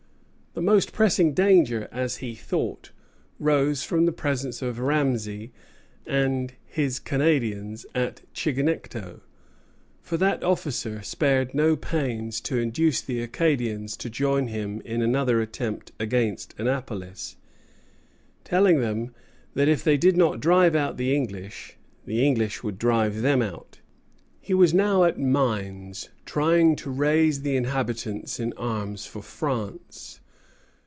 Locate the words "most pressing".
0.61-1.33